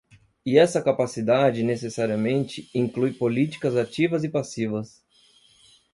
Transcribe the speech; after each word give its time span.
E 0.43 0.57
essa 0.57 0.81
capacidade, 0.81 1.61
necessariamente, 1.61 2.71
inclui 2.73 3.13
políticas 3.13 3.75
ativas 3.75 4.23
e 4.23 4.29
passivas. 4.29 5.05